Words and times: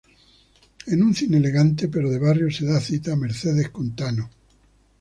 En 0.87 1.03
un 1.03 1.13
cine 1.13 1.37
elegante, 1.37 1.87
pero 1.87 2.09
de 2.09 2.17
barrio, 2.17 2.49
se 2.49 2.65
da 2.65 2.79
cita 2.81 3.15
Mercedes 3.15 3.69
con 3.69 3.95
Tano. 3.95 4.31